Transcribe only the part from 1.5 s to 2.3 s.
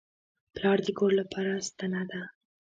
ستنه ده.